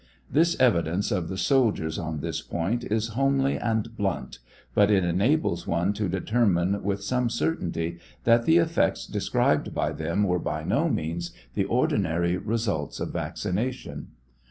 [0.31, 4.39] This evidence of the soldiers on this point is homely and blunt,
[4.73, 9.91] but it ena bles one to determine with some certainty that the efiects described by
[9.91, 14.07] them were by no means the ordinary results of vaccination.